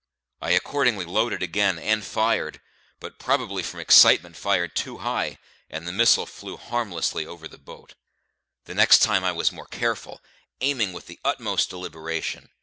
I 0.41 0.49
accordingly 0.53 1.05
loaded 1.05 1.43
again, 1.43 1.77
and 1.77 2.03
fired; 2.03 2.59
but, 2.99 3.19
probably 3.19 3.61
from 3.61 3.79
excitement, 3.81 4.35
fired 4.35 4.75
too 4.75 4.97
high, 4.97 5.37
and 5.69 5.87
the 5.87 5.91
missile 5.91 6.25
flew 6.25 6.57
harmlessly 6.57 7.23
over 7.27 7.47
the 7.47 7.59
boat. 7.59 7.93
The 8.65 8.73
next 8.73 9.03
time 9.03 9.23
I 9.23 9.31
was 9.31 9.51
more 9.51 9.67
careful, 9.67 10.19
aiming 10.59 10.91
with 10.93 11.05
the 11.05 11.19
utmost 11.23 11.69
deliberation. 11.69 12.49